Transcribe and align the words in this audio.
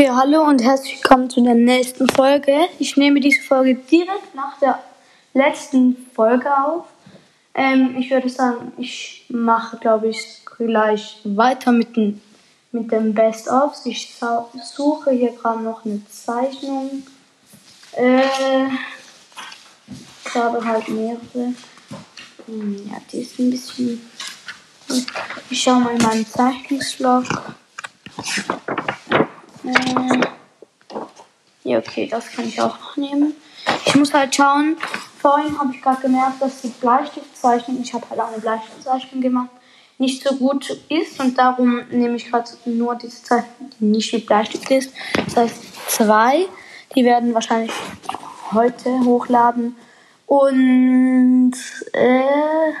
Okay, 0.00 0.12
hallo 0.12 0.44
und 0.44 0.62
herzlich 0.62 0.94
willkommen 0.94 1.28
zu 1.28 1.42
der 1.42 1.54
nächsten 1.54 2.08
Folge. 2.08 2.56
Ich 2.78 2.96
nehme 2.96 3.20
diese 3.20 3.42
Folge 3.42 3.74
direkt 3.74 4.34
nach 4.34 4.58
der 4.58 4.78
letzten 5.34 6.06
Folge 6.14 6.48
auf. 6.56 6.86
Ähm, 7.52 7.96
ich 7.98 8.10
würde 8.10 8.30
sagen, 8.30 8.72
ich 8.78 9.26
mache, 9.28 9.76
glaube 9.76 10.08
ich, 10.08 10.40
gleich 10.56 11.20
weiter 11.24 11.72
mit 11.72 11.98
dem, 11.98 12.18
mit 12.72 12.90
dem 12.90 13.12
Best-ofs. 13.12 13.84
Ich 13.84 14.18
suche 14.64 15.10
hier 15.10 15.32
gerade 15.32 15.62
noch 15.62 15.84
eine 15.84 16.00
Zeichnung. 16.08 17.02
Äh, 17.92 18.22
ich 20.24 20.34
habe 20.34 20.64
halt 20.64 20.88
mehrere. 20.88 21.52
Hm, 22.46 22.90
ja, 22.90 22.96
die 23.12 23.20
ist 23.20 23.38
ein 23.38 23.50
bisschen. 23.50 24.00
Ich 25.50 25.62
schaue 25.62 25.80
mal 25.80 25.94
in 25.94 26.02
meinen 26.02 26.26
Zeichnungslog. 26.26 27.26
Äh, 29.64 30.20
ja, 31.64 31.78
okay, 31.78 32.08
das 32.10 32.30
kann 32.32 32.46
ich 32.46 32.60
auch 32.60 32.78
noch 32.78 32.96
nehmen. 32.96 33.34
Ich 33.84 33.94
muss 33.94 34.14
halt 34.14 34.34
schauen. 34.34 34.76
Vorhin 35.20 35.58
habe 35.58 35.74
ich 35.74 35.82
gerade 35.82 36.00
gemerkt, 36.00 36.40
dass 36.40 36.62
die 36.62 36.68
Bleistiftzeichnung, 36.68 37.80
ich 37.82 37.92
habe 37.92 38.08
halt 38.08 38.20
auch 38.20 38.28
eine 38.28 38.38
Bleistiftzeichnung 38.38 39.20
gemacht, 39.20 39.50
nicht 39.98 40.26
so 40.26 40.34
gut 40.34 40.80
ist 40.88 41.20
und 41.20 41.36
darum 41.36 41.82
nehme 41.90 42.16
ich 42.16 42.30
gerade 42.30 42.48
nur 42.64 42.94
diese 42.94 43.22
Zeichnung, 43.22 43.70
die 43.78 43.84
nicht 43.84 44.12
mit 44.14 44.24
Bleistift 44.24 44.70
ist. 44.70 44.94
Das 45.26 45.36
heißt 45.36 45.90
zwei, 45.90 46.46
die 46.94 47.04
werden 47.04 47.34
wahrscheinlich 47.34 47.72
heute 48.52 48.98
hochladen 49.00 49.76
und 50.26 51.52
äh, 51.92 52.72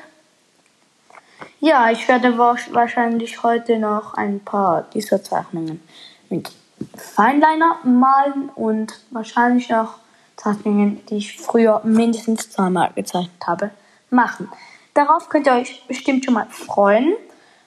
ja, 1.60 1.90
ich 1.90 2.08
werde 2.08 2.38
wahrscheinlich 2.38 3.42
heute 3.42 3.78
noch 3.78 4.14
ein 4.14 4.40
paar 4.40 4.86
dieser 4.94 5.22
Zeichnungen 5.22 5.82
mit 6.30 6.50
Feinliner 6.96 7.78
malen 7.84 8.48
und 8.54 9.00
wahrscheinlich 9.10 9.68
noch 9.68 9.96
Zeichnungen, 10.36 11.04
die 11.06 11.18
ich 11.18 11.38
früher 11.38 11.80
mindestens 11.84 12.50
zweimal 12.50 12.92
gezeichnet 12.94 13.46
habe, 13.46 13.70
machen. 14.10 14.48
Darauf 14.94 15.28
könnt 15.28 15.46
ihr 15.46 15.54
euch 15.54 15.86
bestimmt 15.86 16.24
schon 16.24 16.34
mal 16.34 16.46
freuen. 16.50 17.14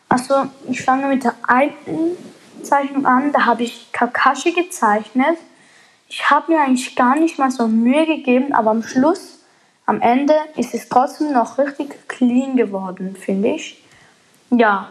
Also 0.10 0.46
ich 0.70 0.82
fange 0.82 1.08
mit 1.08 1.24
der 1.24 1.36
alten 1.48 2.18
Zeichnung 2.64 3.06
an. 3.06 3.32
Da 3.32 3.46
habe 3.46 3.64
ich 3.64 3.92
Kakashi 3.92 4.52
gezeichnet. 4.52 5.38
Ich 6.09 6.30
habe 6.30 6.52
mir 6.52 6.62
eigentlich 6.62 6.96
gar 6.96 7.16
nicht 7.16 7.40
mal 7.40 7.52
so 7.52 7.68
Mühe 7.68 8.06
gegeben, 8.06 8.54
aber 8.54 8.72
am 8.72 8.84
Schluss, 8.84 9.40
am 9.86 10.02
Ende, 10.02 10.36
ist 10.56 10.74
es 10.74 10.90
trotzdem 10.90 11.32
noch 11.32 11.58
richtig 11.58 12.08
clean 12.08 12.56
geworden, 12.56 13.16
finde 13.16 13.50
ich. 13.50 13.84
Ja. 14.52 14.90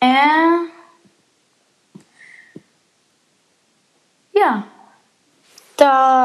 Äh, 0.00 0.68
Ja. 4.32 4.64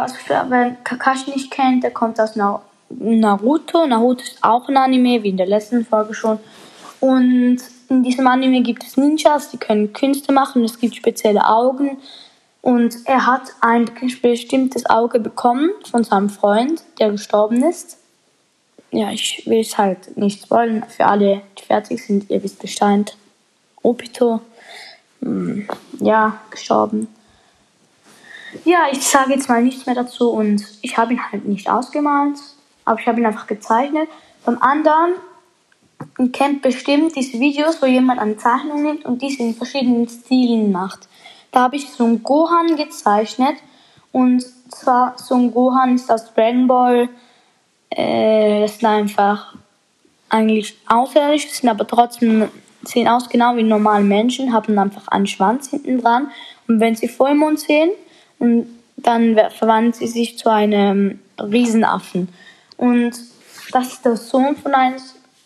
Also 0.08 0.50
wer 0.50 0.72
Kakashi 0.86 1.32
nicht 1.32 1.52
kennt, 1.52 1.84
der 1.84 1.92
kommt 1.92 2.18
aus 2.22 2.38
Naruto. 2.90 3.86
Naruto 3.86 4.24
ist 4.24 4.42
auch 4.42 4.70
ein 4.70 4.78
Anime, 4.78 5.22
wie 5.22 5.30
in 5.30 5.38
der 5.38 5.48
letzten 5.48 5.86
Folge 5.86 6.14
schon. 6.14 6.40
Und 7.02 7.58
in 7.90 8.04
diesem 8.04 8.26
Anime 8.26 8.62
gibt 8.62 8.86
es 8.86 8.96
Ninjas, 8.96 9.50
die 9.50 9.58
können 9.58 9.92
Künste 9.92 10.32
machen. 10.32 10.64
Es 10.64 10.80
gibt 10.80 10.96
spezielle 10.96 11.46
Augen. 11.46 11.98
Und 12.62 12.96
er 13.04 13.26
hat 13.28 13.54
ein 13.60 13.92
bestimmtes 14.22 14.86
Auge 14.86 15.20
bekommen 15.20 15.72
von 15.90 16.06
seinem 16.06 16.30
Freund, 16.30 16.84
der 17.00 17.12
gestorben 17.12 17.62
ist. 17.64 17.98
Ja, 18.92 19.12
ich 19.12 19.44
will 19.46 19.60
es 19.60 19.78
halt 19.78 20.16
nicht 20.18 20.50
wollen. 20.50 20.86
Für 20.88 21.08
alle, 21.08 21.42
die 21.58 21.64
fertig 21.64 22.06
sind, 22.06 22.30
ihr 22.30 22.42
wisst 22.42 22.60
Bescheid. 22.60 23.18
Obito, 23.84 24.40
hm, 25.22 25.68
ja, 26.00 26.40
gestorben. 26.50 27.10
Ja, 28.64 28.88
ich 28.92 29.06
sage 29.06 29.34
jetzt 29.34 29.50
mal 29.50 29.62
nichts 29.62 29.86
mehr 29.86 29.96
dazu 29.96 30.32
und 30.32 30.64
ich 30.82 30.98
habe 30.98 31.14
ihn 31.14 31.32
halt 31.32 31.46
nicht 31.46 31.70
ausgemalt, 31.70 32.38
aber 32.86 33.00
ich 33.00 33.08
habe 33.08 33.20
ihn 33.20 33.26
einfach 33.26 33.48
gezeichnet. 33.48 34.10
Vom 34.44 34.62
anderen, 34.62 35.14
ihr 36.18 36.32
kennt 36.32 36.62
bestimmt 36.62 37.16
diese 37.16 37.40
Videos, 37.40 37.82
wo 37.82 37.86
jemand 37.86 38.20
eine 38.20 38.38
Zeichnung 38.38 38.84
nimmt 38.84 39.06
und 39.06 39.22
diese 39.22 39.44
in 39.44 39.56
verschiedenen 39.56 40.08
Stilen 40.08 40.72
macht. 40.72 41.08
Da 41.52 41.62
habe 41.62 41.76
ich 41.76 41.90
so 41.90 42.06
einen 42.06 42.24
Gohan 42.24 42.76
gezeichnet 42.76 43.58
und 44.12 44.46
zwar 44.70 45.16
so 45.18 45.36
ein 45.36 45.52
Gohan 45.52 45.96
ist 45.96 46.12
aus 46.12 46.34
Dragon 46.34 46.68
Ball. 46.68 47.10
Äh, 47.90 48.62
das 48.62 48.80
sind 48.80 48.88
einfach 48.88 49.56
eigentlich 50.30 50.78
außerirdisch, 50.88 51.50
sind 51.50 51.70
aber 51.70 51.88
trotzdem 51.88 52.50
sehen 52.84 53.08
aus 53.08 53.30
genau 53.30 53.56
wie 53.56 53.64
normale 53.64 54.04
Menschen, 54.04 54.54
haben 54.54 54.78
einfach 54.78 55.08
einen 55.10 55.28
Schwanz 55.28 55.70
hinten 55.70 56.02
dran 56.02 56.30
und 56.68 56.80
wenn 56.80 56.96
sie 56.96 57.08
Vollmond 57.08 57.60
sehen, 57.60 57.92
und 58.40 58.68
dann 58.98 59.38
verwandelt 59.52 59.96
sie 59.96 60.08
sich 60.08 60.38
zu 60.38 60.50
einem 60.50 61.20
Riesenaffen. 61.40 62.30
Und 62.78 63.14
das 63.72 63.94
ist 63.94 64.06
der 64.06 64.16
Sohn 64.16 64.56
von 64.56 64.74
einem, 64.74 64.98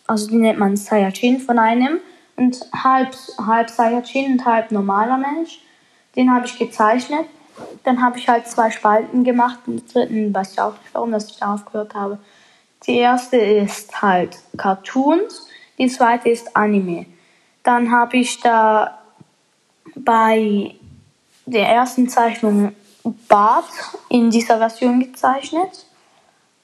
also 0.07 0.27
die 0.27 0.37
nennt 0.37 0.59
man 0.59 0.77
Saiyajin 0.77 1.39
von 1.39 1.59
einem 1.59 1.99
und 2.35 2.59
halb, 2.73 3.15
halb 3.45 3.69
Saiyajin 3.69 4.33
und 4.33 4.45
halb 4.45 4.71
normaler 4.71 5.17
Mensch. 5.17 5.59
Den 6.15 6.33
habe 6.33 6.45
ich 6.45 6.57
gezeichnet. 6.57 7.25
Dann 7.83 8.01
habe 8.01 8.17
ich 8.17 8.27
halt 8.27 8.47
zwei 8.47 8.71
Spalten 8.71 9.23
gemacht. 9.23 9.59
Den 9.67 9.85
dritten 9.85 10.33
weiß 10.33 10.53
ich 10.53 10.59
auch 10.59 10.73
nicht, 10.73 10.93
warum 10.93 11.11
dass 11.11 11.29
ich 11.29 11.37
da 11.37 11.53
aufgehört 11.53 11.93
habe. 11.93 12.19
Die 12.87 12.97
erste 12.97 13.37
ist 13.37 14.01
halt 14.01 14.39
Cartoons, 14.57 15.47
die 15.77 15.87
zweite 15.87 16.29
ist 16.29 16.55
Anime. 16.55 17.05
Dann 17.63 17.91
habe 17.91 18.17
ich 18.17 18.39
da 18.39 18.97
bei 19.95 20.73
der 21.45 21.67
ersten 21.67 22.09
Zeichnung 22.09 22.73
Bart 23.03 23.65
in 24.09 24.29
dieser 24.29 24.57
Version 24.57 24.99
gezeichnet. 24.99 25.85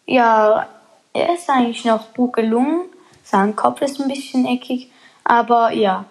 Ja, 0.06 0.68
er 1.14 1.34
ist 1.34 1.50
eigentlich 1.50 1.86
noch 1.86 2.14
gut 2.14 2.34
gelungen. 2.34 2.84
Sein 3.24 3.56
Kopf 3.56 3.82
ist 3.82 4.00
ein 4.00 4.08
bisschen 4.08 4.46
eckig, 4.46 4.92
aber 5.24 5.72
ja. 5.72 6.06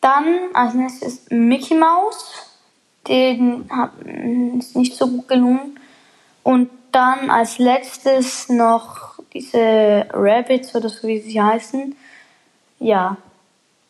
Dann 0.00 0.54
als 0.54 0.74
nächstes 0.74 1.30
Mickey 1.30 1.74
Mouse. 1.74 2.46
Den 3.06 3.68
hat, 3.70 3.92
ist 4.58 4.76
nicht 4.76 4.94
so 4.94 5.06
gut 5.06 5.28
gelungen. 5.28 5.78
Und 6.42 6.70
dann 6.92 7.30
als 7.30 7.58
letztes 7.58 8.48
noch 8.48 9.18
diese 9.32 10.06
Rabbits 10.12 10.74
oder 10.74 10.88
so 10.88 11.06
wie 11.06 11.20
sie 11.20 11.40
heißen. 11.40 11.96
Ja. 12.80 13.16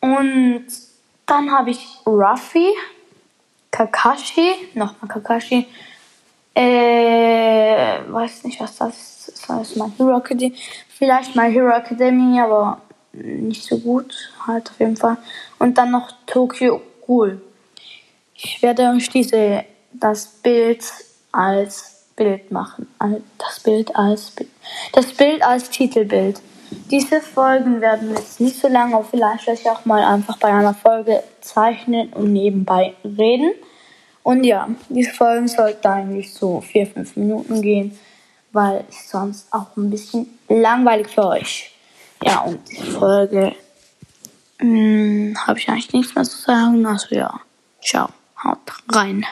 Und 0.01 0.67
dann 1.27 1.51
habe 1.51 1.71
ich 1.71 1.87
Ruffy 2.07 2.73
Kakashi, 3.79 4.55
nochmal 4.75 5.09
Kakashi, 5.09 5.69
äh, 6.53 8.01
weiß 8.09 8.43
nicht, 8.45 8.61
was 8.61 8.77
das 8.77 9.29
ist. 9.29 9.29
Das 9.29 9.49
heißt 9.49 9.77
My 9.77 9.89
Hero 9.97 10.19
Academy. 10.19 10.53
Vielleicht 10.89 11.37
My 11.37 11.49
Hero 11.53 11.69
Academy, 11.69 12.41
aber 12.41 12.81
nicht 13.13 13.63
so 13.63 13.79
gut, 13.79 14.33
halt 14.45 14.69
auf 14.69 14.81
jeden 14.81 14.97
Fall. 14.97 15.17
Und 15.61 15.79
dann 15.79 15.93
noch 15.93 16.11
Tokyo 16.27 16.83
Ghoul. 17.07 17.41
Ich 18.35 18.61
werde 18.63 18.91
euch 18.91 19.09
diese, 19.11 19.65
das 19.93 20.27
Bild 20.27 20.85
als 21.31 22.07
Bild 22.17 22.51
machen. 22.51 22.89
Das 23.39 23.61
Bild 23.61 23.95
als 23.95 24.33
Bild. 24.33 24.51
Das 24.93 25.13
Bild 25.13 25.43
als 25.43 25.71
Titelbild. 25.71 26.41
Diese 26.91 27.21
Folgen 27.21 27.81
werden 27.81 28.11
jetzt 28.11 28.41
nicht 28.41 28.61
so 28.61 28.67
lange, 28.69 28.97
aber 28.97 29.05
vielleicht 29.05 29.47
werde 29.47 29.61
ich 29.61 29.71
auch 29.71 29.85
mal 29.85 30.03
einfach 30.03 30.37
bei 30.39 30.49
einer 30.49 30.75
Folge 30.75 31.23
zeichnen 31.41 32.13
und 32.13 32.33
nebenbei 32.33 32.95
reden. 33.05 33.53
Und 34.29 34.45
ja, 34.45 34.69
diese 34.91 35.11
Folgen 35.13 35.49
sollten 35.49 35.87
eigentlich 35.87 36.35
so 36.35 36.59
4-5 36.59 37.19
Minuten 37.19 37.63
gehen, 37.63 37.99
weil 38.53 38.85
sonst 38.91 39.51
auch 39.51 39.75
ein 39.75 39.89
bisschen 39.89 40.39
langweilig 40.51 41.09
für 41.09 41.25
euch. 41.29 41.75
Ja, 42.23 42.41
und 42.41 42.61
diese 42.71 42.85
Folge 42.85 43.55
hm, 44.59 45.35
habe 45.47 45.59
ich 45.59 45.67
eigentlich 45.71 45.95
nichts 45.95 46.15
mehr 46.15 46.25
zu 46.25 46.43
sagen. 46.43 46.85
Also 46.85 47.15
ja, 47.15 47.41
ciao, 47.83 48.11
haut 48.45 48.59
rein. 48.93 49.25